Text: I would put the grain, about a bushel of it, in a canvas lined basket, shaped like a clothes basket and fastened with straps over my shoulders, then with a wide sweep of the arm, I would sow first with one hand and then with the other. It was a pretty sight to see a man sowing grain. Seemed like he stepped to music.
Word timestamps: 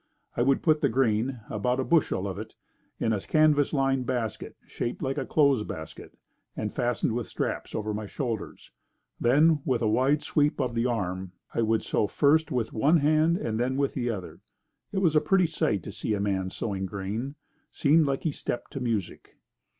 I 0.35 0.41
would 0.41 0.63
put 0.63 0.81
the 0.81 0.89
grain, 0.89 1.41
about 1.47 1.79
a 1.79 1.83
bushel 1.83 2.27
of 2.27 2.39
it, 2.39 2.55
in 2.99 3.13
a 3.13 3.19
canvas 3.19 3.71
lined 3.71 4.07
basket, 4.07 4.55
shaped 4.65 5.03
like 5.03 5.19
a 5.19 5.27
clothes 5.27 5.63
basket 5.63 6.17
and 6.57 6.73
fastened 6.73 7.13
with 7.13 7.27
straps 7.27 7.75
over 7.75 7.93
my 7.93 8.07
shoulders, 8.07 8.71
then 9.19 9.61
with 9.63 9.83
a 9.83 9.87
wide 9.87 10.23
sweep 10.23 10.59
of 10.59 10.73
the 10.73 10.87
arm, 10.87 11.33
I 11.53 11.61
would 11.61 11.83
sow 11.83 12.07
first 12.07 12.51
with 12.51 12.73
one 12.73 12.97
hand 12.97 13.37
and 13.37 13.59
then 13.59 13.77
with 13.77 13.93
the 13.93 14.09
other. 14.09 14.39
It 14.91 15.03
was 15.03 15.15
a 15.15 15.21
pretty 15.21 15.45
sight 15.45 15.83
to 15.83 15.91
see 15.91 16.15
a 16.15 16.19
man 16.19 16.49
sowing 16.49 16.87
grain. 16.87 17.35
Seemed 17.69 18.07
like 18.07 18.23
he 18.23 18.31
stepped 18.31 18.71
to 18.73 18.79
music. 18.79 19.37